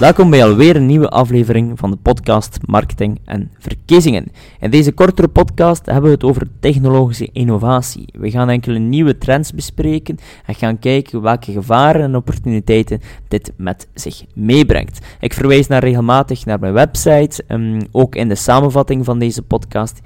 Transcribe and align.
Welkom 0.00 0.30
bij 0.30 0.44
alweer 0.44 0.76
een 0.76 0.86
nieuwe 0.86 1.08
aflevering 1.08 1.78
van 1.78 1.90
de 1.90 1.96
podcast 1.96 2.58
Marketing 2.66 3.20
en 3.24 3.50
Verkiezingen. 3.58 4.32
In 4.60 4.70
deze 4.70 4.92
kortere 4.92 5.28
podcast 5.28 5.86
hebben 5.86 6.04
we 6.04 6.10
het 6.10 6.24
over 6.24 6.48
technologische 6.60 7.28
innovatie. 7.32 8.04
We 8.12 8.30
gaan 8.30 8.48
enkele 8.48 8.78
nieuwe 8.78 9.18
trends 9.18 9.52
bespreken 9.52 10.18
en 10.46 10.54
gaan 10.54 10.78
kijken 10.78 11.22
welke 11.22 11.52
gevaren 11.52 12.02
en 12.02 12.16
opportuniteiten 12.16 13.00
dit 13.28 13.52
met 13.56 13.88
zich 13.94 14.24
meebrengt. 14.34 15.06
Ik 15.20 15.32
verwijs 15.32 15.66
naar 15.66 15.84
regelmatig 15.84 16.44
naar 16.44 16.60
mijn 16.60 16.72
website, 16.72 17.44
um, 17.48 17.80
ook 17.90 18.14
in 18.14 18.28
de 18.28 18.34
samenvatting 18.34 19.04
van 19.04 19.18
deze 19.18 19.42
podcast 19.42 20.00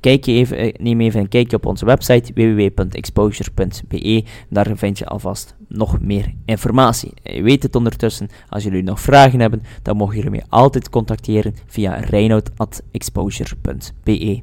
Kijk 0.00 0.26
even, 0.26 0.56
eh, 0.56 0.74
neem 0.80 1.00
even 1.00 1.20
een 1.20 1.28
kijkje 1.28 1.56
op 1.56 1.66
onze 1.66 1.84
website 1.84 2.32
www.exposure.be. 2.32 4.24
Daar 4.48 4.76
vind 4.76 4.98
je 4.98 5.06
alvast 5.06 5.56
nog 5.68 6.00
meer 6.00 6.34
informatie. 6.44 7.12
Je 7.22 7.42
weet 7.42 7.62
het 7.62 7.74
ondertussen, 7.74 8.28
als 8.48 8.62
jullie 8.62 8.82
nog 8.82 9.00
vragen 9.00 9.40
hebben, 9.40 9.62
dan 9.82 9.96
mogen 9.96 10.14
jullie 10.14 10.30
mij 10.30 10.44
altijd 10.48 10.90
contacteren 10.90 11.54
via 11.66 11.94
reinoud.exposure.be. 11.94 14.42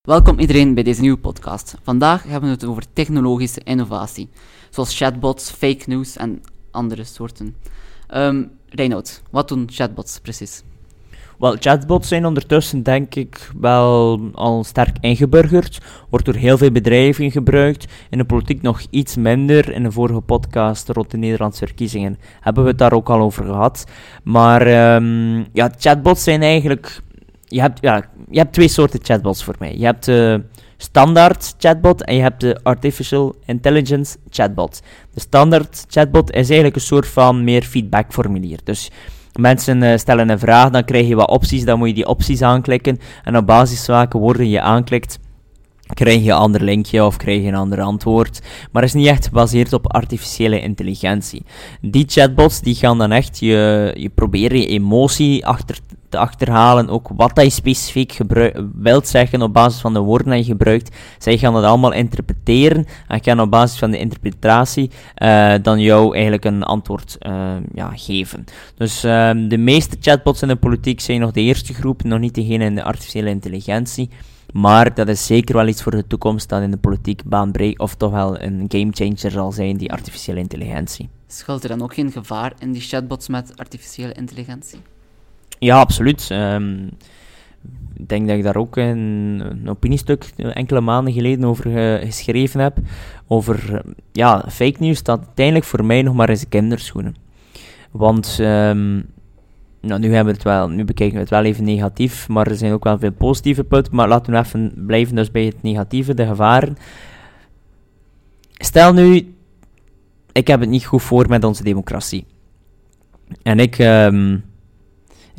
Welkom 0.00 0.38
iedereen 0.38 0.74
bij 0.74 0.82
deze 0.82 1.00
nieuwe 1.00 1.18
podcast. 1.18 1.74
Vandaag 1.82 2.22
hebben 2.22 2.48
we 2.48 2.54
het 2.54 2.64
over 2.64 2.92
technologische 2.92 3.60
innovatie, 3.64 4.28
zoals 4.70 4.96
chatbots, 4.96 5.50
fake 5.50 5.82
news 5.86 6.16
en 6.16 6.42
andere 6.70 7.04
soorten. 7.04 7.56
Um, 8.14 8.50
Reinoud, 8.68 9.22
wat 9.30 9.48
doen 9.48 9.68
chatbots 9.70 10.20
precies? 10.20 10.62
Wel, 11.40 11.56
chatbots 11.58 12.08
zijn 12.08 12.26
ondertussen 12.26 12.82
denk 12.82 13.14
ik 13.14 13.50
wel 13.60 14.20
al 14.34 14.64
sterk 14.64 14.96
ingeburgerd. 15.00 15.78
Wordt 16.10 16.24
door 16.24 16.34
heel 16.34 16.58
veel 16.58 16.70
bedrijven 16.70 17.30
gebruikt. 17.30 17.92
In 18.10 18.18
de 18.18 18.24
politiek 18.24 18.62
nog 18.62 18.80
iets 18.90 19.16
minder. 19.16 19.72
In 19.72 19.82
de 19.82 19.92
vorige 19.92 20.20
podcast 20.20 20.88
rond 20.88 21.10
de 21.10 21.16
Nederlandse 21.16 21.66
verkiezingen 21.66 22.18
hebben 22.40 22.62
we 22.62 22.68
het 22.68 22.78
daar 22.78 22.92
ook 22.92 23.10
al 23.10 23.20
over 23.20 23.44
gehad. 23.44 23.84
Maar 24.22 24.94
um, 24.96 25.46
ja, 25.52 25.70
chatbots 25.78 26.24
zijn 26.24 26.42
eigenlijk... 26.42 27.00
Je 27.44 27.60
hebt, 27.60 27.78
ja, 27.80 28.04
je 28.30 28.38
hebt 28.38 28.52
twee 28.52 28.68
soorten 28.68 29.00
chatbots 29.02 29.44
voor 29.44 29.56
mij. 29.58 29.76
Je 29.76 29.84
hebt 29.84 30.04
de 30.04 30.42
standaard 30.76 31.54
chatbot 31.58 32.04
en 32.04 32.14
je 32.14 32.22
hebt 32.22 32.40
de 32.40 32.60
artificial 32.62 33.34
intelligence 33.44 34.16
chatbot. 34.30 34.82
De 35.14 35.20
standaard 35.20 35.84
chatbot 35.88 36.30
is 36.30 36.46
eigenlijk 36.46 36.74
een 36.74 36.80
soort 36.80 37.08
van 37.08 37.44
meer 37.44 37.62
feedbackformulier. 37.62 38.58
Dus 38.64 38.90
Mensen 39.40 39.82
uh, 39.82 39.96
stellen 39.96 40.28
een 40.28 40.38
vraag, 40.38 40.70
dan 40.70 40.84
krijg 40.84 41.08
je 41.08 41.14
wat 41.14 41.30
opties, 41.30 41.64
dan 41.64 41.78
moet 41.78 41.88
je 41.88 41.94
die 41.94 42.06
opties 42.06 42.42
aanklikken. 42.42 42.98
En 43.24 43.36
op 43.36 43.46
basis 43.46 43.84
van 43.84 43.94
welke 43.94 44.18
woorden 44.18 44.48
je 44.48 44.60
aanklikt, 44.60 45.18
krijg 45.94 46.22
je 46.22 46.30
een 46.30 46.36
ander 46.36 46.62
linkje 46.62 47.04
of 47.04 47.16
krijg 47.16 47.42
je 47.42 47.48
een 47.48 47.54
ander 47.54 47.80
antwoord. 47.80 48.40
Maar 48.72 48.82
het 48.82 48.94
is 48.94 49.00
niet 49.00 49.08
echt 49.08 49.26
gebaseerd 49.26 49.72
op 49.72 49.92
artificiële 49.92 50.60
intelligentie. 50.60 51.42
Die 51.80 52.04
chatbots 52.08 52.60
die 52.60 52.74
gaan 52.74 52.98
dan 52.98 53.12
echt 53.12 53.38
je, 53.38 53.92
je 53.96 54.08
proberen 54.08 54.60
je 54.60 54.66
emotie 54.66 55.46
achter 55.46 55.78
te 56.10 56.18
achterhalen, 56.18 56.88
ook 56.88 57.08
wat 57.16 57.36
hij 57.36 57.48
specifiek 57.48 58.18
wilt 58.74 59.08
zeggen 59.08 59.42
op 59.42 59.52
basis 59.52 59.80
van 59.80 59.92
de 59.92 59.98
woorden 59.98 60.32
die 60.32 60.38
je 60.38 60.44
gebruikt. 60.44 60.96
Zij 61.18 61.38
gaan 61.38 61.52
dat 61.54 61.64
allemaal 61.64 61.92
interpreteren 61.92 62.86
en 63.08 63.22
gaan 63.22 63.40
op 63.40 63.50
basis 63.50 63.78
van 63.78 63.90
de 63.90 63.98
interpretatie 63.98 64.90
uh, 65.16 65.54
dan 65.62 65.80
jou 65.80 66.12
eigenlijk 66.12 66.44
een 66.44 66.62
antwoord 66.62 67.16
uh, 67.20 67.52
ja, 67.74 67.90
geven. 67.94 68.44
Dus 68.76 69.04
uh, 69.04 69.30
de 69.48 69.58
meeste 69.58 69.96
chatbots 70.00 70.42
in 70.42 70.48
de 70.48 70.56
politiek 70.56 71.00
zijn 71.00 71.20
nog 71.20 71.30
de 71.30 71.40
eerste 71.40 71.74
groep, 71.74 72.02
nog 72.02 72.18
niet 72.18 72.34
degene 72.34 72.64
in 72.64 72.74
de 72.74 72.82
artificiële 72.82 73.30
intelligentie. 73.30 74.10
Maar 74.52 74.94
dat 74.94 75.08
is 75.08 75.26
zeker 75.26 75.54
wel 75.54 75.66
iets 75.66 75.82
voor 75.82 75.92
de 75.92 76.06
toekomst 76.06 76.48
dat 76.48 76.62
in 76.62 76.70
de 76.70 76.76
politiek 76.76 77.24
baanbreekt, 77.24 77.80
of 77.80 77.94
toch 77.94 78.10
wel 78.10 78.40
een 78.40 78.64
gamechanger 78.68 79.30
zal 79.30 79.52
zijn, 79.52 79.76
die 79.76 79.92
artificiële 79.92 80.38
intelligentie. 80.38 81.08
Schuilt 81.26 81.62
er 81.62 81.68
dan 81.68 81.82
ook 81.82 81.94
geen 81.94 82.12
gevaar 82.12 82.52
in 82.58 82.72
die 82.72 82.82
chatbots 82.82 83.28
met 83.28 83.52
artificiële 83.56 84.12
intelligentie? 84.12 84.78
Ja, 85.60 85.78
absoluut. 85.78 86.28
Um, 86.32 86.90
ik 87.96 88.08
denk 88.08 88.28
dat 88.28 88.36
ik 88.36 88.42
daar 88.42 88.56
ook 88.56 88.76
een, 88.76 89.42
een 89.50 89.68
opiniestuk 89.68 90.24
enkele 90.36 90.80
maanden 90.80 91.12
geleden 91.12 91.44
over 91.44 91.70
geschreven 92.06 92.60
heb. 92.60 92.78
Over 93.26 93.82
ja, 94.12 94.44
fake 94.48 94.76
news 94.78 94.98
staat 94.98 95.24
uiteindelijk 95.26 95.66
voor 95.66 95.84
mij 95.84 96.02
nog 96.02 96.14
maar 96.14 96.28
eens 96.28 96.48
kinderschoenen. 96.48 97.16
Want 97.90 98.38
um, 98.40 99.06
nou, 99.80 100.00
nu, 100.00 100.14
hebben 100.14 100.24
we 100.24 100.38
het 100.38 100.42
wel, 100.42 100.68
nu 100.68 100.84
bekijken 100.84 101.14
we 101.14 101.20
het 101.20 101.30
wel 101.30 101.44
even 101.44 101.64
negatief, 101.64 102.28
maar 102.28 102.46
er 102.46 102.56
zijn 102.56 102.72
ook 102.72 102.84
wel 102.84 102.98
veel 102.98 103.12
positieve 103.12 103.64
punten. 103.64 103.94
Maar 103.94 104.08
laten 104.08 104.32
we 104.32 104.38
even 104.38 104.72
blijven 104.86 105.14
dus 105.14 105.30
bij 105.30 105.44
het 105.44 105.62
negatieve, 105.62 106.14
de 106.14 106.26
gevaren. 106.26 106.76
Stel 108.52 108.92
nu, 108.92 109.34
ik 110.32 110.46
heb 110.46 110.60
het 110.60 110.68
niet 110.68 110.84
goed 110.84 111.02
voor 111.02 111.28
met 111.28 111.44
onze 111.44 111.62
democratie. 111.62 112.26
En 113.42 113.58
ik... 113.58 113.78
Um, 113.78 114.48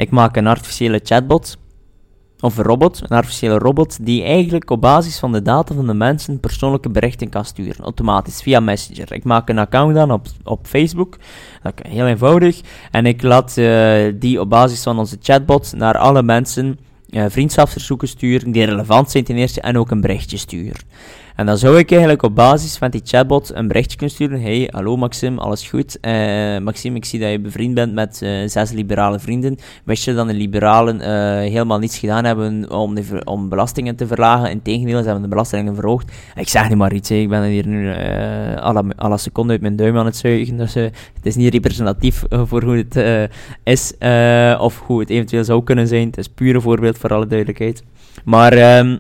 ik 0.01 0.09
maak 0.09 0.35
een 0.35 0.47
artificiële 0.47 0.99
chatbot, 1.03 1.57
of 2.39 2.57
een 2.57 2.63
robot, 2.63 3.01
een 3.01 3.17
artificiële 3.17 3.57
robot, 3.57 4.05
die 4.05 4.23
eigenlijk 4.23 4.69
op 4.69 4.81
basis 4.81 5.19
van 5.19 5.31
de 5.31 5.41
data 5.41 5.75
van 5.75 5.87
de 5.87 5.93
mensen 5.93 6.39
persoonlijke 6.39 6.89
berichten 6.89 7.29
kan 7.29 7.45
sturen, 7.45 7.83
automatisch, 7.83 8.41
via 8.41 8.59
Messenger. 8.59 9.13
Ik 9.13 9.23
maak 9.23 9.49
een 9.49 9.59
account 9.59 9.95
dan 9.95 10.11
op, 10.11 10.27
op 10.43 10.67
Facebook, 10.67 11.17
dat 11.63 11.73
heel 11.87 12.07
eenvoudig, 12.07 12.61
en 12.91 13.05
ik 13.05 13.21
laat 13.21 13.57
uh, 13.57 14.13
die 14.15 14.39
op 14.39 14.49
basis 14.49 14.83
van 14.83 14.99
onze 14.99 15.17
chatbot 15.21 15.73
naar 15.75 15.97
alle 15.97 16.23
mensen 16.23 16.79
uh, 17.11 17.25
vriendschapsverzoeken 17.27 18.07
sturen 18.07 18.51
die 18.51 18.63
relevant 18.65 19.11
zijn 19.11 19.23
ten 19.23 19.35
eerste, 19.35 19.61
en 19.61 19.77
ook 19.77 19.91
een 19.91 20.01
berichtje 20.01 20.37
sturen. 20.37 20.81
En 21.35 21.45
dan 21.45 21.57
zou 21.57 21.77
ik 21.77 21.91
eigenlijk 21.91 22.23
op 22.23 22.35
basis 22.35 22.77
van 22.77 22.89
die 22.89 23.01
chatbot 23.03 23.51
een 23.53 23.67
berichtje 23.67 23.97
kunnen 23.97 24.15
sturen. 24.15 24.41
Hey, 24.41 24.67
hallo 24.71 24.97
Maxim, 24.97 25.37
alles 25.37 25.69
goed? 25.69 25.97
Uh, 26.01 26.57
Maxim, 26.57 26.95
ik 26.95 27.05
zie 27.05 27.19
dat 27.19 27.31
je 27.31 27.39
bevriend 27.39 27.73
bent 27.73 27.93
met 27.93 28.19
uh, 28.23 28.47
zes 28.47 28.71
liberale 28.71 29.19
vrienden. 29.19 29.57
Wist 29.83 30.05
je 30.05 30.13
dat 30.13 30.27
de 30.27 30.33
liberalen 30.33 30.99
helemaal 31.41 31.79
niets 31.79 31.97
gedaan 31.97 32.25
hebben 32.25 32.71
om, 32.71 32.97
om 33.23 33.49
belastingen 33.49 33.95
te 33.95 34.07
verlagen? 34.07 34.49
Integendeel, 34.49 34.97
ze 34.97 35.03
hebben 35.03 35.21
de 35.21 35.27
belastingen 35.27 35.75
verhoogd. 35.75 36.11
Ik 36.35 36.49
zeg 36.49 36.69
niet 36.69 36.77
maar 36.77 36.93
iets, 36.93 37.09
hè. 37.09 37.15
ik 37.15 37.29
ben 37.29 37.43
hier 37.43 37.67
nu 37.67 37.93
alle, 38.55 38.83
alle 38.95 39.17
seconde 39.17 39.51
uit 39.51 39.61
mijn 39.61 39.75
duim 39.75 39.97
aan 39.97 40.05
het 40.05 40.17
zuigen. 40.17 40.57
Dus 40.57 40.73
het 40.73 40.93
is 41.23 41.35
niet 41.35 41.53
representatief 41.53 42.23
voor 42.29 42.63
hoe 42.63 42.85
het 42.87 43.29
is 43.63 43.93
of 44.59 44.79
hoe 44.85 44.99
het 44.99 45.09
eventueel 45.09 45.43
zou 45.43 45.63
kunnen 45.63 45.87
zijn. 45.87 46.07
Het 46.07 46.17
is 46.17 46.29
puur 46.29 46.55
een 46.55 46.61
voorbeeld 46.61 46.97
voor 47.01 47.13
alle 47.13 47.27
duidelijkheid. 47.27 47.83
Maar... 48.25 48.79
Um, 48.79 48.99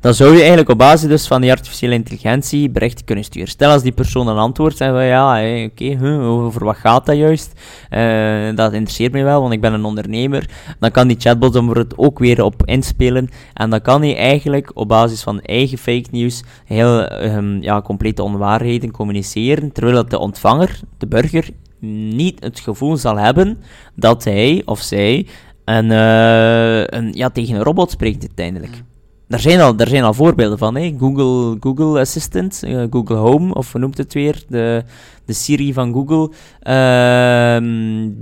dan 0.00 0.14
zou 0.14 0.32
je 0.32 0.38
eigenlijk 0.38 0.68
op 0.68 0.78
basis 0.78 1.08
dus 1.08 1.26
van 1.26 1.40
die 1.40 1.50
artificiële 1.50 1.94
intelligentie 1.94 2.70
berichten 2.70 3.04
kunnen 3.04 3.24
sturen. 3.24 3.48
Stel 3.48 3.70
als 3.70 3.82
die 3.82 3.92
persoon 3.92 4.28
een 4.28 4.36
antwoord 4.36 4.76
zegt 4.76 4.90
van 4.90 5.04
ja, 5.04 5.30
hey, 5.30 5.64
oké, 5.64 6.04
over 6.22 6.64
wat 6.64 6.76
gaat 6.76 7.06
dat 7.06 7.16
juist? 7.16 7.52
Uh, 7.90 8.56
dat 8.56 8.72
interesseert 8.72 9.12
mij 9.12 9.24
wel, 9.24 9.40
want 9.40 9.52
ik 9.52 9.60
ben 9.60 9.72
een 9.72 9.84
ondernemer. 9.84 10.50
Dan 10.78 10.90
kan 10.90 11.08
die 11.08 11.20
chatbot 11.20 11.54
er 11.54 11.86
ook 11.96 12.18
weer 12.18 12.42
op 12.42 12.62
inspelen. 12.64 13.28
En 13.54 13.70
dan 13.70 13.80
kan 13.80 14.02
hij 14.02 14.16
eigenlijk 14.16 14.70
op 14.74 14.88
basis 14.88 15.22
van 15.22 15.40
eigen 15.40 15.78
fake 15.78 16.08
news 16.10 16.42
heel 16.64 17.22
um, 17.22 17.62
ja, 17.62 17.82
complete 17.82 18.22
onwaarheden 18.22 18.90
communiceren, 18.90 19.72
terwijl 19.72 19.96
dat 19.96 20.10
de 20.10 20.18
ontvanger, 20.18 20.80
de 20.98 21.06
burger, 21.06 21.48
niet 21.80 22.44
het 22.44 22.60
gevoel 22.60 22.96
zal 22.96 23.16
hebben 23.16 23.58
dat 23.94 24.24
hij 24.24 24.62
of 24.64 24.80
zij 24.80 25.26
een, 25.68 25.90
uh, 25.90 26.84
een, 26.86 27.12
ja, 27.12 27.30
tegen 27.30 27.54
een 27.54 27.62
robot 27.62 27.90
spreekt 27.90 28.20
uiteindelijk. 28.20 28.82
Daar 29.28 29.40
zijn 29.40 29.60
al, 29.60 29.76
daar 29.76 29.88
zijn 29.88 30.02
al 30.02 30.14
voorbeelden 30.14 30.58
van. 30.58 30.76
Hè. 30.76 30.94
Google, 30.98 31.56
Google 31.60 32.00
Assistant, 32.00 32.62
uh, 32.64 32.84
Google 32.90 33.16
Home, 33.16 33.54
of 33.54 33.72
hoe 33.72 33.80
noemt 33.80 33.98
het 33.98 34.14
weer? 34.14 34.44
De, 34.48 34.84
de 35.24 35.32
Siri 35.32 35.72
van 35.72 35.92
Google. 35.92 36.30
Uh, 36.62 37.70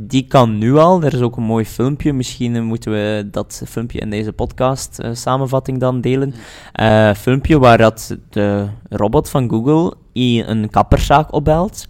die 0.09 0.27
kan 0.27 0.59
nu 0.59 0.77
al. 0.77 1.03
Er 1.03 1.15
is 1.15 1.21
ook 1.21 1.37
een 1.37 1.43
mooi 1.43 1.65
filmpje. 1.65 2.13
Misschien 2.13 2.65
moeten 2.65 2.93
we 2.93 3.29
dat 3.31 3.63
filmpje 3.67 3.99
in 3.99 4.11
deze 4.11 4.33
podcast 4.33 4.99
uh, 5.01 5.11
samenvatting 5.13 5.79
dan 5.79 6.01
delen. 6.01 6.35
Uh, 6.81 7.15
filmpje 7.15 7.59
waar 7.59 7.79
dat 7.79 8.17
de 8.31 8.67
robot 8.89 9.31
van 9.31 9.51
Google 9.51 9.95
een 10.13 10.71
kapperszaak 10.71 11.33
opbelt. 11.33 11.87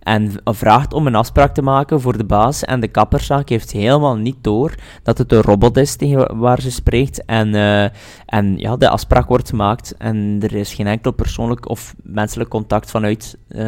En 0.00 0.32
vraagt 0.44 0.92
om 0.92 1.06
een 1.06 1.14
afspraak 1.14 1.54
te 1.54 1.62
maken 1.62 2.00
voor 2.00 2.18
de 2.18 2.24
baas. 2.24 2.64
En 2.64 2.80
de 2.80 2.88
kapperszaak 2.88 3.48
heeft 3.48 3.70
helemaal 3.70 4.16
niet 4.16 4.36
door 4.40 4.74
dat 5.02 5.18
het 5.18 5.32
een 5.32 5.42
robot 5.42 5.76
is 5.76 5.96
tegen 5.96 6.38
waar 6.38 6.60
ze 6.60 6.70
spreekt. 6.70 7.24
En, 7.24 7.48
uh, 7.48 7.84
en 8.26 8.58
ja, 8.58 8.76
de 8.76 8.88
afspraak 8.88 9.28
wordt 9.28 9.48
gemaakt. 9.48 9.94
En 9.96 10.38
er 10.40 10.54
is 10.54 10.74
geen 10.74 10.86
enkel 10.86 11.12
persoonlijk 11.12 11.68
of 11.68 11.94
menselijk 12.02 12.50
contact 12.50 12.90
vanuit 12.90 13.38
uh, 13.48 13.62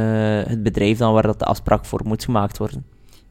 het 0.44 0.62
bedrijf 0.62 0.98
dan 0.98 1.12
waar 1.12 1.22
dat 1.22 1.38
de 1.38 1.44
afspraak 1.44 1.84
voor 1.84 2.00
moet 2.04 2.24
gemaakt 2.24 2.58
worden. 2.58 2.84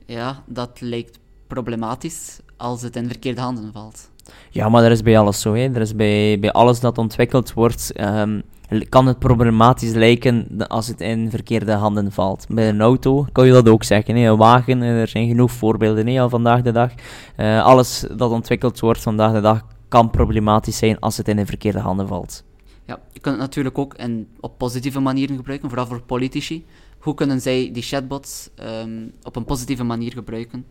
Ja, 0.06 0.44
dat 0.46 0.82
lijkt 0.82 1.20
problematisch 1.48 2.40
als 2.58 2.82
het 2.82 2.96
in 2.96 3.08
verkeerde 3.08 3.42
handen 3.42 3.72
valt. 3.74 4.10
Ja, 4.50 4.70
maar 4.70 4.82
dat 4.82 4.92
is 4.92 5.02
bij 5.02 5.20
alles 5.20 5.42
zo. 5.42 5.54
Hè. 5.54 5.74
Er 5.74 5.82
is 5.82 5.96
bij, 5.96 6.40
bij 6.40 6.52
alles 6.52 6.80
dat 6.80 6.98
ontwikkeld 6.98 7.54
wordt. 7.54 8.02
Um, 8.02 8.44
kan 8.90 9.08
het 9.08 9.20
problematisch 9.20 9.94
lijken 9.94 10.48
als 10.68 10.88
het 10.88 11.02
in 11.02 11.30
verkeerde 11.30 11.72
handen 11.72 12.12
valt. 12.12 12.46
Bij 12.50 12.70
een 12.70 12.82
auto 12.82 13.28
kan 13.32 13.46
je 13.46 13.52
dat 13.52 13.70
ook 13.70 13.84
zeggen. 13.84 14.16
Hè. 14.16 14.30
Een 14.30 14.38
wagen, 14.38 14.82
er 14.82 15.08
zijn 15.08 15.28
genoeg 15.28 15.52
voorbeelden 15.52 16.08
hè, 16.08 16.22
al 16.22 16.30
vandaag 16.30 16.62
de 16.62 16.72
dag. 16.72 16.92
Uh, 17.38 17.64
alles 17.64 18.06
dat 18.16 18.32
ontwikkeld 18.32 18.80
wordt 18.80 19.02
vandaag 19.02 19.34
de 19.34 19.42
dag 19.42 19.66
kan 19.88 20.10
problematisch 20.10 20.78
zijn 20.78 21.00
als 21.00 21.18
het 21.18 21.28
in 21.28 21.36
de 21.36 21.46
verkeerde 21.46 21.80
handen 21.80 22.08
valt. 22.08 22.44
Ja, 22.86 23.00
je 23.12 23.20
kunt 23.20 23.36
het 23.36 23.44
natuurlijk 23.44 23.78
ook 23.78 23.94
in, 23.94 24.28
op 24.40 24.58
positieve 24.58 25.00
manieren 25.00 25.36
gebruiken, 25.36 25.70
vooral 25.70 25.88
voor 25.88 26.02
politici. 26.02 26.66
Hoe 27.00 27.14
kunnen 27.14 27.42
zij 27.42 27.70
die 27.74 27.84
chatbots 27.84 28.50
ehm, 28.56 29.08
op 29.24 29.36
een 29.36 29.46
positieve 29.46 29.84
manier 29.84 30.12
gebruiken? 30.12 30.66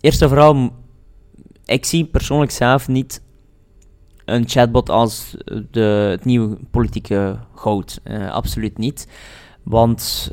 Eerst 0.00 0.22
en 0.22 0.28
vooral, 0.28 0.70
ik 1.64 1.84
zie 1.84 2.04
persoonlijk 2.04 2.50
zelf 2.50 2.88
niet 2.88 3.22
een 4.28 4.48
chatbot 4.48 4.90
als 4.90 5.36
de, 5.70 6.08
het 6.10 6.24
nieuwe 6.24 6.56
politieke 6.70 7.36
goud. 7.54 8.00
Eh, 8.02 8.30
absoluut 8.30 8.78
niet. 8.78 9.08
Want 9.62 10.30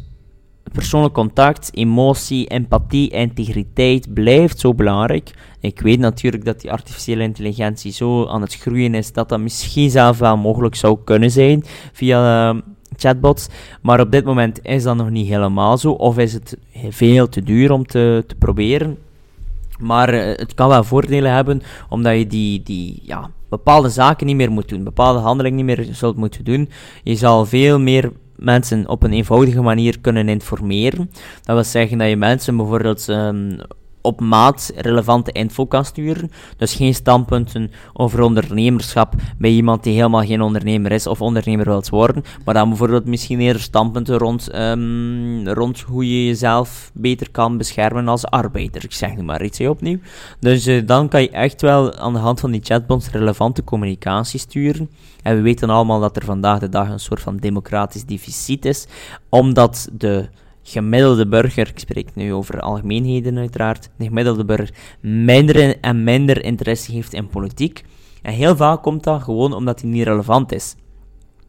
persoonlijk 0.72 1.14
contact, 1.14 1.70
emotie, 1.74 2.48
empathie, 2.48 3.10
integriteit 3.10 4.14
blijft 4.14 4.60
zo 4.60 4.74
belangrijk. 4.74 5.32
Ik 5.60 5.80
weet 5.80 6.00
natuurlijk 6.00 6.46
dat 6.46 6.62
die 6.62 6.72
artificiële 6.72 7.24
intelligentie 7.24 7.92
zo 7.92 8.26
aan 8.26 8.42
het 8.42 8.56
groeien 8.56 8.94
is 8.94 9.14
dat 9.14 9.30
dat 9.30 9.40
misschien 9.40 9.90
zelf 9.90 10.18
wel 10.18 10.38
mogelijk 10.38 10.76
zou 10.76 10.98
kunnen 11.04 11.32
zijn 11.32 11.64
via 11.94 12.50
eh, 12.50 12.62
chatbots. 12.96 13.48
Maar 13.82 14.00
op 14.00 14.12
dit 14.12 14.26
moment 14.26 14.66
is 14.66 14.84
dat 14.84 14.96
nog 14.96 15.10
niet 15.10 15.28
helemaal 15.28 15.78
zo. 15.78 15.92
Of 15.92 16.18
is 16.18 16.34
het 16.34 16.58
veel 16.90 17.30
te 17.30 17.44
duur 17.44 17.72
om 17.72 17.86
te, 17.86 18.24
te 18.28 18.36
proberen. 18.36 18.98
Maar 19.80 20.10
eh, 20.10 20.38
het 20.38 20.54
kan 20.54 20.68
wel 20.68 20.84
voordelen 20.84 21.32
hebben, 21.32 21.62
omdat 21.90 22.18
je 22.18 22.28
die, 22.28 22.64
die 22.64 23.00
ja, 23.04 23.30
bepaalde 23.58 23.90
zaken 23.90 24.26
niet 24.26 24.36
meer 24.36 24.52
moet 24.52 24.70
doen, 24.70 24.84
bepaalde 24.84 25.20
handelingen 25.20 25.66
niet 25.66 25.78
meer 25.78 25.88
zult 25.92 26.16
moeten 26.16 26.44
doen. 26.44 26.70
Je 27.04 27.16
zal 27.16 27.46
veel 27.46 27.80
meer 27.80 28.12
mensen 28.36 28.90
op 28.90 29.04
een 29.04 29.14
eenvoudige 29.14 29.62
manier 29.62 30.00
kunnen 30.00 30.30
informeren. 30.30 31.10
Dat 31.44 31.56
wil 31.56 31.64
zeggen 31.64 31.98
dat 31.98 32.10
je 32.10 32.16
mensen 32.16 32.58
bijvoorbeeld 32.58 33.10
ehm, 33.10 33.58
op 34.06 34.20
maat 34.20 34.72
relevante 34.76 35.32
info 35.32 35.66
kan 35.66 35.86
sturen. 35.86 36.32
Dus 36.58 36.74
geen 36.74 36.94
standpunten 36.94 37.72
over 37.94 38.22
ondernemerschap 38.22 39.14
bij 39.38 39.50
iemand 39.50 39.84
die 39.84 39.94
helemaal 39.94 40.26
geen 40.26 40.42
ondernemer 40.42 40.92
is 40.92 41.08
of 41.08 41.22
ondernemer 41.22 41.66
wilt 41.66 41.90
worden. 41.90 42.24
Maar 42.46 42.54
dan 42.54 42.70
bijvoorbeeld 42.70 43.06
misschien 43.06 43.40
eerder 43.40 43.62
standpunten 43.62 44.18
rond, 44.18 44.50
ehm, 44.50 45.48
rond 45.48 45.82
hoe 45.82 46.10
je 46.10 46.26
jezelf 46.26 46.92
beter 46.94 47.32
kan 47.32 47.58
beschermen 47.58 48.08
als 48.08 48.26
arbeider. 48.26 48.84
Ik 48.84 48.94
zeg 48.94 49.16
nu 49.16 49.24
maar 49.24 49.44
iets 49.44 49.60
opnieuw. 49.60 50.00
Dus 50.40 50.66
eh, 50.66 50.82
dan 50.86 51.08
kan 51.08 51.22
je 51.22 51.30
echt 51.30 51.62
wel 51.62 51.94
aan 51.96 52.14
de 52.14 52.20
hand 52.20 52.40
van 52.40 52.52
die 52.52 52.62
chatbots 52.64 53.10
relevante 53.10 53.64
communicatie 53.64 54.40
sturen. 54.40 54.90
En 55.22 55.36
we 55.36 55.42
weten 55.42 55.70
allemaal 55.70 56.00
dat 56.00 56.16
er 56.16 56.26
vandaag 56.26 56.60
de 56.60 56.70
dag 56.70 56.90
een 56.90 57.00
soort 57.00 57.22
van 57.22 57.38
democratisch 57.38 58.06
deficit 58.06 58.66
is, 58.66 58.88
omdat 59.30 59.90
de 59.92 60.30
gemiddelde 60.68 61.28
burger, 61.28 61.68
ik 61.68 61.80
spreek 61.80 62.16
nu 62.16 62.34
over 62.34 62.60
algemeenheden 62.60 63.38
uiteraard, 63.38 63.90
de 63.98 64.06
gemiddelde 64.06 64.46
burger 64.46 64.74
minder 65.00 65.80
en 65.80 66.04
minder 66.04 66.44
interesse 66.44 66.92
heeft 66.92 67.14
in 67.14 67.28
politiek. 67.28 67.84
En 68.22 68.34
heel 68.34 68.56
vaak 68.56 68.82
komt 68.84 69.04
dat 69.04 69.24
gewoon 69.24 69.54
omdat 69.54 69.80
die 69.80 69.90
niet 69.90 70.04
relevant 70.04 70.52
is. 70.52 70.76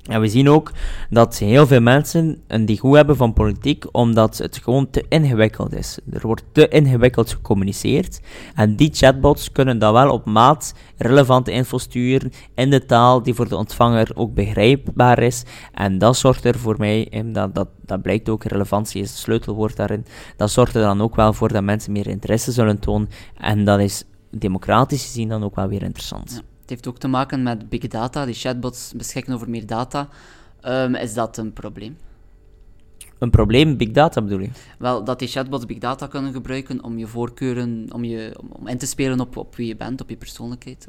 En 0.09 0.21
we 0.21 0.29
zien 0.29 0.49
ook 0.49 0.73
dat 1.11 1.39
heel 1.39 1.67
veel 1.67 1.81
mensen 1.81 2.43
een 2.47 2.67
degoe 2.67 2.97
hebben 2.97 3.17
van 3.17 3.33
politiek, 3.33 3.85
omdat 3.93 4.39
het 4.39 4.57
gewoon 4.63 4.91
te 4.91 5.05
ingewikkeld 5.09 5.75
is. 5.75 5.99
Er 6.13 6.27
wordt 6.27 6.45
te 6.53 6.69
ingewikkeld 6.69 7.31
gecommuniceerd. 7.31 8.21
En 8.55 8.77
die 8.77 8.91
chatbots 8.93 9.53
kunnen 9.53 9.79
dan 9.79 9.93
wel 9.93 10.13
op 10.13 10.25
maat 10.25 10.75
relevante 10.97 11.51
info 11.51 11.79
sturen 11.79 12.33
in 12.55 12.71
de 12.71 12.87
taal 12.87 13.23
die 13.23 13.35
voor 13.35 13.49
de 13.49 13.57
ontvanger 13.57 14.11
ook 14.15 14.35
begrijpbaar 14.35 15.19
is. 15.19 15.45
En 15.73 15.99
dat 15.99 16.17
zorgt 16.17 16.45
er 16.45 16.59
voor 16.59 16.75
mij, 16.79 17.25
dat, 17.33 17.55
dat, 17.55 17.69
dat 17.85 18.03
blijkt 18.03 18.29
ook, 18.29 18.45
relevantie 18.45 19.03
is 19.03 19.11
het 19.11 19.19
sleutelwoord 19.19 19.77
daarin, 19.77 20.07
dat 20.37 20.51
zorgt 20.51 20.75
er 20.75 20.83
dan 20.83 21.01
ook 21.01 21.17
wel 21.17 21.33
voor 21.33 21.53
dat 21.53 21.63
mensen 21.63 21.93
meer 21.93 22.07
interesse 22.07 22.53
zullen 22.53 22.79
tonen. 22.79 23.09
En 23.37 23.65
dat 23.65 23.81
is 23.81 24.05
democratisch 24.31 25.05
gezien 25.05 25.29
dan 25.29 25.45
ook 25.45 25.57
wel 25.57 25.69
weer 25.69 25.83
interessant. 25.83 26.43
Het 26.67 26.75
heeft 26.75 26.89
ook 26.89 26.99
te 26.99 27.09
maken 27.09 27.43
met 27.43 27.69
big 27.69 27.87
data. 27.87 28.25
Die 28.25 28.35
chatbots 28.35 28.93
beschikken 28.97 29.35
over 29.35 29.51
meer 29.51 29.67
data. 29.67 30.09
Ehm, 30.61 30.95
is 30.95 31.15
dat 31.15 31.37
een 31.37 31.53
probleem? 31.53 31.97
Een 33.19 33.31
probleem, 33.31 33.77
big 33.77 33.91
data 33.91 34.23
bedoel 34.23 34.41
je? 34.41 34.49
Wel, 34.79 35.05
dat 35.05 35.19
die 35.19 35.29
chatbots 35.29 35.67
big 35.67 35.79
data 35.79 36.07
kunnen 36.07 36.33
gebruiken 36.33 36.85
om 36.85 36.99
je 36.99 37.07
voorkeuren, 37.07 37.87
om, 37.93 38.05
je, 38.05 38.37
om, 38.59 38.69
in 38.69 38.79
te 38.79 38.87
spelen 38.87 39.21
op, 39.21 39.37
op 39.37 39.57
wie 39.57 39.67
je 39.67 39.77
bent, 39.77 40.01
op 40.01 40.09
je 40.09 40.17
persoonlijkheid. 40.17 40.89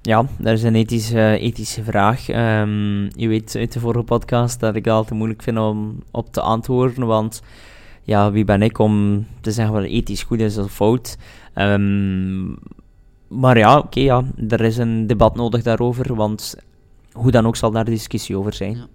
Ja, 0.00 0.26
dat 0.38 0.52
is 0.52 0.62
een 0.62 0.74
ethische, 0.74 1.38
ethische 1.38 1.84
vraag. 1.84 2.28
Ehm, 2.28 3.02
je 3.04 3.28
weet 3.28 3.56
uit 3.56 3.72
de 3.72 3.80
vorige 3.80 4.04
podcast 4.04 4.60
dat 4.60 4.76
ik 4.76 4.84
het 4.84 4.94
altijd 4.94 5.18
moeilijk 5.18 5.42
vind 5.42 5.58
om 5.58 6.02
op 6.10 6.32
te 6.32 6.40
antwoorden, 6.40 7.06
want 7.06 7.42
ja, 8.02 8.30
wie 8.30 8.44
ben 8.44 8.62
ik 8.62 8.78
om 8.78 9.26
te 9.40 9.50
zeggen 9.52 9.74
wat 9.74 9.84
ethisch 9.84 10.22
goed 10.22 10.40
is 10.40 10.58
of 10.58 10.72
fout? 10.72 11.16
Ehm, 11.54 12.44
maar 13.32 13.58
ja, 13.58 13.78
oké, 13.78 14.00
ja, 14.00 14.24
er 14.48 14.60
is 14.60 14.76
een 14.76 15.06
debat 15.06 15.34
nodig 15.36 15.62
daarover, 15.62 16.14
want 16.14 16.56
hoe 17.12 17.30
dan 17.30 17.46
ook 17.46 17.56
zal 17.56 17.70
daar 17.70 17.84
discussie 17.84 18.38
over 18.38 18.52
zijn. 18.52 18.76
Ja. 18.76 18.86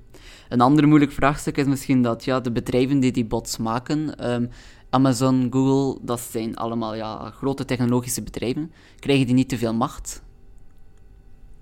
Een 0.49 0.61
ander 0.61 0.87
moeilijk 0.87 1.11
vraagstuk 1.11 1.57
is 1.57 1.65
misschien 1.65 2.01
dat 2.01 2.25
ja, 2.25 2.39
de 2.39 2.51
bedrijven 2.51 2.99
die 2.99 3.11
die 3.11 3.25
bots 3.25 3.57
maken, 3.57 4.17
ehm, 4.17 4.45
Amazon, 4.89 5.47
Google, 5.49 5.99
dat 6.01 6.19
zijn 6.19 6.55
allemaal 6.55 6.95
ja, 6.95 7.29
grote 7.29 7.65
technologische 7.65 8.23
bedrijven, 8.23 8.71
krijgen 8.99 9.25
die 9.25 9.35
niet 9.35 9.49
te 9.49 9.57
veel 9.57 9.73
macht? 9.73 10.23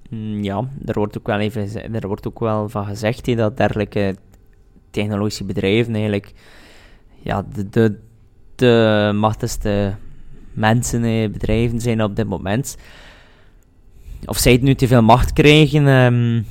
Mm, 0.10 0.44
Ja, 0.44 0.70
er 0.86 0.94
wordt 0.94 1.18
ook 1.18 1.28
wel, 1.28 1.40
even, 1.40 1.94
er 1.94 2.08
wordt 2.08 2.28
ook 2.28 2.40
wel 2.40 2.70
van 2.70 2.86
gezegd 2.86 3.26
hè, 3.26 3.36
dat 3.36 3.58
dergelijke 3.58 4.16
technologische 4.90 5.44
bedrijven 5.44 5.94
eigenlijk 5.94 6.34
ja, 7.22 7.46
de, 7.54 7.70
de, 7.70 8.00
de 8.56 9.12
machtigste 9.16 9.96
mensen, 10.56 11.02
hè, 11.02 11.30
bedrijven 11.30 11.82
zijn 11.82 12.04
op 12.04 12.16
dit 12.16 12.28
moment. 12.28 12.78
Of 14.26 14.38
zij 14.38 14.58
nu 14.62 14.76
te 14.76 14.88
veel 14.88 15.04
macht 15.04 15.34
krijgen, 15.34 15.88
ehm, 15.88 16.42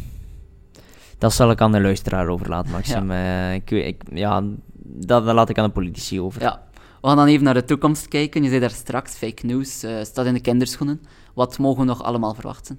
dat 1.18 1.32
zal 1.32 1.50
ik 1.50 1.60
aan 1.60 1.72
de 1.72 1.80
luisteraar 1.80 2.28
overlaten, 2.28 2.72
Maxim. 2.72 3.10
Eh, 3.10 3.54
ik, 3.54 3.70
ik, 3.70 4.02
ja, 4.12 4.42
dat, 4.82 5.24
dat 5.24 5.34
laat 5.34 5.48
ik 5.48 5.58
aan 5.58 5.66
de 5.66 5.72
politici 5.72 6.20
over. 6.20 6.42
Ja, 6.42 6.62
we 7.00 7.08
gaan 7.08 7.16
dan 7.16 7.26
even 7.26 7.44
naar 7.44 7.54
de 7.54 7.64
toekomst 7.64 8.08
kijken. 8.08 8.42
Je 8.42 8.48
zei 8.48 8.60
daar 8.60 8.70
straks, 8.70 9.14
fake 9.14 9.46
news 9.46 9.82
eh, 9.82 10.02
staat 10.02 10.26
in 10.26 10.34
de 10.34 10.40
kinderschoenen. 10.40 11.00
Wat 11.34 11.58
mogen 11.58 11.80
we 11.80 11.86
nog 11.86 12.02
allemaal 12.02 12.34
verwachten? 12.34 12.78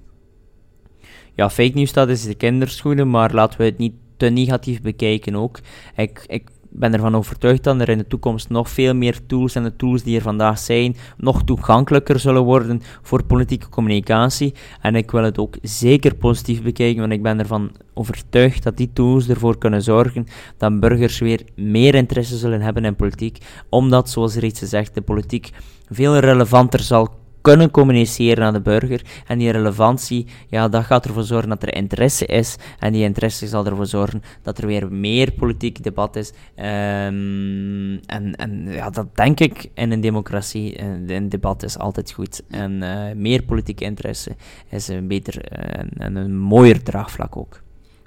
Ja, 1.34 1.50
fake 1.50 1.74
news 1.74 1.92
dat 1.92 2.08
is 2.08 2.24
de 2.24 2.34
kinderschoenen, 2.34 3.10
maar 3.10 3.34
laten 3.34 3.58
we 3.58 3.64
het 3.64 3.78
niet 3.78 3.94
te 4.16 4.26
negatief 4.26 4.80
bekijken 4.80 5.36
ook. 5.36 5.58
Ik, 5.96 6.24
ik 6.26 6.48
ben 6.78 6.92
ervan 6.92 7.16
overtuigd 7.16 7.64
dat 7.64 7.80
er 7.80 7.88
in 7.88 7.98
de 7.98 8.06
toekomst 8.06 8.48
nog 8.48 8.70
veel 8.70 8.94
meer 8.94 9.26
tools 9.26 9.54
en 9.54 9.62
de 9.62 9.76
tools 9.76 10.02
die 10.02 10.16
er 10.16 10.22
vandaag 10.22 10.58
zijn, 10.58 10.96
nog 11.16 11.44
toegankelijker 11.44 12.18
zullen 12.18 12.42
worden 12.42 12.82
voor 13.02 13.24
politieke 13.24 13.68
communicatie. 13.68 14.54
En 14.80 14.94
ik 14.94 15.10
wil 15.10 15.22
het 15.22 15.38
ook 15.38 15.56
zeker 15.62 16.14
positief 16.14 16.62
bekijken, 16.62 17.00
want 17.00 17.12
ik 17.12 17.22
ben 17.22 17.38
ervan 17.38 17.70
overtuigd 17.94 18.62
dat 18.62 18.76
die 18.76 18.90
tools 18.92 19.28
ervoor 19.28 19.58
kunnen 19.58 19.82
zorgen 19.82 20.26
dat 20.56 20.80
burgers 20.80 21.18
weer 21.18 21.42
meer 21.54 21.94
interesse 21.94 22.36
zullen 22.36 22.60
hebben 22.60 22.84
in 22.84 22.96
politiek, 22.96 23.38
omdat, 23.68 24.10
zoals 24.10 24.34
reeds 24.34 24.58
gezegd, 24.58 24.94
de 24.94 25.02
politiek 25.02 25.50
veel 25.90 26.18
relevanter 26.18 26.80
zal 26.80 27.08
kunnen 27.46 27.70
communiceren 27.70 28.44
aan 28.44 28.52
de 28.52 28.60
burger. 28.60 29.02
En 29.26 29.38
die 29.38 29.50
relevantie, 29.50 30.26
ja, 30.48 30.68
dat 30.68 30.84
gaat 30.84 31.04
ervoor 31.06 31.22
zorgen 31.22 31.48
dat 31.48 31.62
er 31.62 31.74
interesse 31.74 32.26
is. 32.26 32.56
En 32.78 32.92
die 32.92 33.02
interesse 33.04 33.46
zal 33.46 33.66
ervoor 33.66 33.86
zorgen 33.86 34.22
dat 34.42 34.58
er 34.58 34.66
weer 34.66 34.92
meer 34.92 35.32
politiek 35.32 35.82
debat 35.82 36.16
is. 36.16 36.32
Ehm, 36.54 37.96
en, 38.06 38.34
en 38.36 38.66
ja, 38.68 38.90
dat 38.90 39.16
denk 39.16 39.40
ik 39.40 39.70
in 39.74 39.92
een 39.92 40.00
democratie. 40.00 40.76
eh, 40.76 41.16
Een 41.16 41.28
debat 41.28 41.62
is 41.62 41.78
altijd 41.78 42.10
goed. 42.12 42.42
En 42.50 42.82
eh, 42.82 43.14
meer 43.14 43.42
politieke 43.42 43.84
interesse 43.84 44.36
is 44.70 44.88
een 44.88 45.06
beter 45.08 45.44
eh, 45.44 45.84
en 45.98 46.16
een 46.16 46.36
mooier 46.38 46.82
draagvlak 46.82 47.36
ook. 47.36 47.60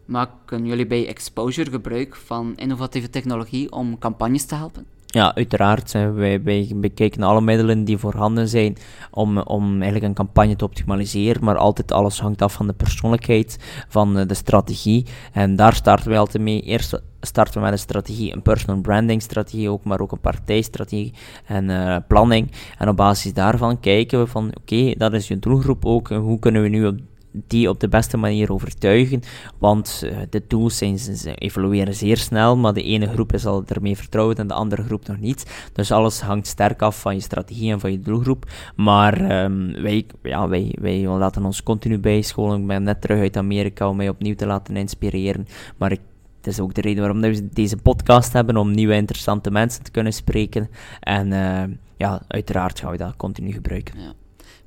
Maken 0.06 0.66
jullie 0.66 0.88
bij 0.88 1.08
Exposure 1.08 1.72
gebruik 1.72 2.16
van 2.16 2.54
innovatieve 2.56 3.10
technologie 3.10 3.72
om 3.72 3.98
campagnes 3.98 4.46
te 4.46 4.56
helpen? 4.56 4.86
Ja, 5.12 5.36
uiteraard. 5.36 5.92
Wij, 5.92 6.44
wij 6.44 6.72
bekijken 6.76 7.24
alle 7.24 7.42
middelen 7.42 7.84
die 7.84 7.98
voorhanden 7.98 8.48
zijn 8.48 8.78
om, 9.12 9.38
om 9.38 9.74
eigenlijk 9.74 10.04
een 10.04 10.14
campagne 10.14 10.56
te 10.56 10.66
optimaliseren, 10.66 11.44
maar 11.44 11.58
altijd 11.58 11.92
alles 11.92 12.20
hangt 12.20 12.42
af 12.42 12.54
van 12.54 12.68
de 12.68 12.74
persoonlijkheid, 12.74 13.58
van 13.88 14.18
eh, 14.18 14.28
de 14.28 14.34
strategie. 14.34 15.06
En 15.34 15.56
daar 15.56 15.74
starten 15.74 16.10
wij 16.10 16.20
altijd 16.20 16.44
mee. 16.44 16.62
Eerst 16.62 17.02
starten 17.22 17.54
we 17.54 17.60
met 17.60 17.72
een 17.72 17.80
strategie, 17.80 18.34
een 18.34 18.42
personal 18.42 18.82
branding 18.82 19.22
strategie 19.22 19.70
ook, 19.70 19.84
maar 19.84 20.00
ook 20.00 20.12
een 20.12 20.20
partijstrategie 20.20 21.14
en 21.46 21.70
eh, 21.70 21.98
planning. 22.08 22.52
En 22.78 22.90
op 22.90 22.96
basis 22.96 23.34
daarvan 23.34 23.80
kijken 23.80 24.20
we 24.20 24.28
van, 24.28 24.52
oké, 24.62 24.94
dat 24.98 25.14
is 25.14 25.28
je 25.28 25.40
doelgroep 25.40 25.86
ook, 25.86 26.10
hoe 26.10 26.40
kunnen 26.40 26.62
we 26.62 26.68
nu 26.68 26.86
op 26.86 26.98
die 27.32 27.70
op 27.70 27.80
de 27.80 27.88
beste 27.88 28.18
manier 28.18 28.52
overtuigen. 28.52 29.22
Want 29.58 30.04
eh, 30.06 30.18
de 30.30 30.48
tools 30.48 30.82
evolueren 31.36 31.96
zeer 31.96 32.18
snel, 32.18 32.58
maar 32.58 32.74
de 32.74 32.84
ene 32.84 33.08
groep 33.08 33.34
is 33.34 33.46
al 33.46 33.64
ermee 33.68 33.98
vertrouwd 33.98 34.40
en 34.40 34.48
de 34.48 34.54
andere 34.54 34.84
groep 34.84 35.08
nog 35.08 35.20
niet. 35.20 35.70
Dus 35.74 35.92
alles 35.92 36.22
hangt 36.22 36.48
sterk 36.48 36.82
af 36.82 37.02
van 37.02 37.16
je 37.16 37.22
strategie 37.22 37.72
en 37.72 37.80
van 37.80 37.92
je 37.92 38.00
doelgroep. 38.00 38.46
Maar 38.76 39.22
ehm, 39.22 39.82
wij, 39.82 40.06
ja, 40.24 40.48
wij, 40.48 40.76
wij 40.80 41.08
laten 41.08 41.46
ons 41.46 41.64
continu 41.64 42.00
bijscholen. 42.00 42.62
Ik 42.62 42.68
ben 42.68 42.84
net 42.84 43.02
terug 43.02 43.20
uit 43.20 43.38
Amerika 43.38 43.90
om 43.90 43.96
mij 43.96 44.10
opnieuw 44.10 44.36
te 44.36 44.46
laten 44.46 44.78
inspireren. 44.78 45.48
Maar 45.78 45.92
ik 45.92 46.00
het 46.40 46.48
is 46.48 46.60
ook 46.60 46.74
de 46.74 46.82
reden 46.82 47.00
waarom 47.00 47.22
we 47.22 47.50
deze 47.50 47.78
podcast 47.78 48.34
hebben, 48.34 48.58
om 48.58 48.72
nieuwe 48.72 48.94
interessante 48.94 49.52
mensen 49.52 49.84
te 49.84 49.92
kunnen 49.92 50.14
spreken. 50.14 50.70
En 51.00 51.34
eh, 51.34 51.76
ja, 51.98 52.22
uiteraard 52.28 52.80
gaan 52.80 52.92
we 52.92 52.98
dat 52.98 53.16
continu 53.16 53.52
gebruiken. 53.52 53.94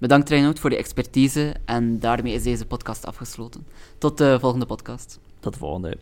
Bedankt 0.02 0.28
Reinoud 0.28 0.58
voor 0.58 0.70
de 0.70 0.76
expertise 0.76 1.54
en 1.64 1.98
daarmee 1.98 2.32
is 2.32 2.42
deze 2.42 2.66
podcast 2.66 3.06
afgesloten. 3.06 3.66
Tot 3.98 4.18
de 4.18 4.36
volgende 4.40 4.66
podcast. 4.66 5.20
Tot 5.40 5.52
de 5.52 5.58
volgende. 5.58 5.98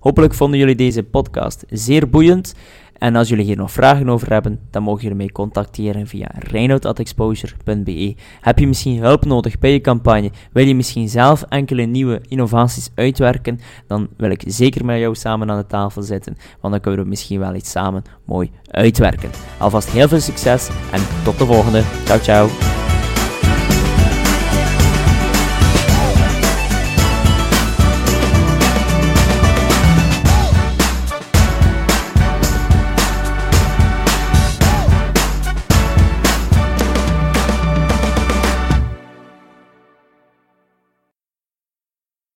Hopelijk 0.00 0.34
vonden 0.34 0.58
jullie 0.58 0.74
deze 0.74 1.02
podcast 1.02 1.64
zeer 1.68 2.08
boeiend. 2.08 2.54
En 3.04 3.16
als 3.16 3.28
jullie 3.28 3.44
hier 3.44 3.56
nog 3.56 3.72
vragen 3.72 4.08
over 4.08 4.32
hebben, 4.32 4.60
dan 4.70 4.82
mogen 4.82 5.02
jullie 5.02 5.16
mij 5.16 5.28
contacteren 5.28 6.06
via 6.06 6.28
reinoud.exposure.be. 6.38 8.14
Heb 8.40 8.58
je 8.58 8.66
misschien 8.66 9.02
hulp 9.02 9.24
nodig 9.24 9.58
bij 9.58 9.72
je 9.72 9.80
campagne? 9.80 10.30
Wil 10.52 10.66
je 10.66 10.74
misschien 10.74 11.08
zelf 11.08 11.42
enkele 11.42 11.82
nieuwe 11.82 12.20
innovaties 12.28 12.90
uitwerken? 12.94 13.60
Dan 13.86 14.08
wil 14.16 14.30
ik 14.30 14.42
zeker 14.46 14.84
met 14.84 14.98
jou 14.98 15.14
samen 15.14 15.50
aan 15.50 15.58
de 15.58 15.66
tafel 15.66 16.02
zitten, 16.02 16.36
want 16.60 16.72
dan 16.72 16.82
kunnen 16.82 17.02
we 17.02 17.08
misschien 17.08 17.38
wel 17.38 17.54
iets 17.54 17.70
samen 17.70 18.02
mooi 18.24 18.50
uitwerken. 18.70 19.30
Alvast 19.58 19.90
heel 19.90 20.08
veel 20.08 20.20
succes 20.20 20.68
en 20.92 21.00
tot 21.24 21.38
de 21.38 21.44
volgende. 21.44 21.82
Ciao, 22.04 22.18
ciao. 22.18 22.73